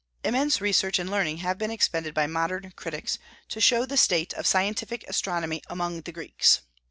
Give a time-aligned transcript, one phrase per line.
[0.23, 3.19] Immense research and learning have been expended by modern critics
[3.49, 6.61] to show the state of scientific astronomy among the Greeks.